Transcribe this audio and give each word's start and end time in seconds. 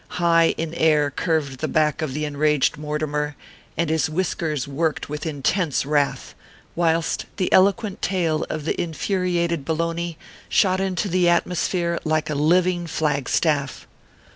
High 0.17 0.55
in 0.57 0.73
air 0.73 1.11
curved 1.11 1.59
the 1.59 1.67
back 1.67 2.01
of 2.01 2.15
the 2.15 2.25
enraged 2.25 2.75
Mortimer, 2.75 3.35
and 3.77 3.87
his 3.91 4.09
whiskers 4.09 4.67
worked 4.67 5.09
with 5.09 5.27
intense 5.27 5.85
wrath; 5.85 6.33
whilst 6.75 7.27
the 7.37 7.53
eloquent 7.53 8.01
tail 8.01 8.43
of 8.49 8.65
the 8.65 8.73
infu 8.79 9.19
riated 9.21 9.63
Bologna 9.63 10.17
shot 10.49 10.81
into 10.81 11.07
the 11.07 11.29
atmosphere 11.29 11.99
like 12.03 12.31
a 12.31 12.33
living 12.33 12.87
flag 12.87 13.29
staff. 13.29 13.85